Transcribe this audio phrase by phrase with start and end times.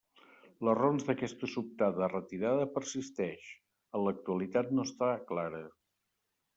[0.67, 3.53] Les raons d'aquesta sobtada retirada persisteix,
[4.01, 5.67] en l'actualitat no està clara.